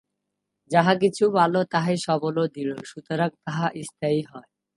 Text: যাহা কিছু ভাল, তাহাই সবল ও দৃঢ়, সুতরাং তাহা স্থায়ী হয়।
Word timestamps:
যাহা 0.71 0.93
কিছু 0.95 1.23
ভাল, 1.33 1.53
তাহাই 1.71 1.97
সবল 1.97 2.35
ও 2.37 2.45
দৃঢ়, 2.47 2.77
সুতরাং 2.85 3.29
তাহা 3.45 3.65
স্থায়ী 3.81 4.21
হয়। 4.31 4.47